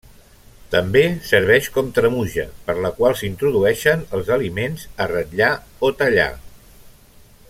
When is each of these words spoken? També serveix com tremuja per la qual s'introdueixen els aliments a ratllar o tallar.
També 0.75 1.01
serveix 1.31 1.67
com 1.75 1.91
tremuja 1.97 2.45
per 2.69 2.75
la 2.87 2.91
qual 3.01 3.17
s'introdueixen 3.19 4.03
els 4.19 4.33
aliments 4.39 4.87
a 5.05 5.11
ratllar 5.13 5.51
o 5.89 5.93
tallar. 6.01 6.31